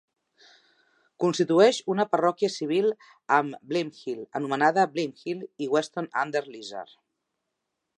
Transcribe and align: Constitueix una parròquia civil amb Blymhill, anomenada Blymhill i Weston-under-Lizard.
Constitueix 1.23 1.81
una 1.95 2.07
parròquia 2.15 2.51
civil 2.55 2.89
amb 3.39 3.61
Blymhill, 3.75 4.27
anomenada 4.43 4.89
Blymhill 4.97 5.49
i 5.67 5.73
Weston-under-Lizard. 5.77 7.01